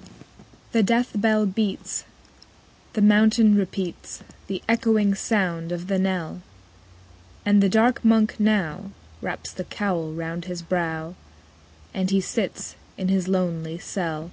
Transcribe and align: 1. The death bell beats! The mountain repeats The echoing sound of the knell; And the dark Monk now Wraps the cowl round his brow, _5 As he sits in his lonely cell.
1. 0.00 0.46
The 0.72 0.82
death 0.82 1.10
bell 1.14 1.44
beats! 1.44 2.04
The 2.94 3.02
mountain 3.02 3.54
repeats 3.56 4.22
The 4.46 4.62
echoing 4.66 5.14
sound 5.14 5.70
of 5.70 5.86
the 5.88 5.98
knell; 5.98 6.40
And 7.44 7.62
the 7.62 7.68
dark 7.68 8.02
Monk 8.02 8.40
now 8.40 8.90
Wraps 9.20 9.52
the 9.52 9.64
cowl 9.64 10.14
round 10.14 10.46
his 10.46 10.62
brow, 10.62 11.10
_5 11.94 12.04
As 12.04 12.08
he 12.10 12.22
sits 12.22 12.74
in 12.96 13.08
his 13.08 13.28
lonely 13.28 13.76
cell. 13.76 14.30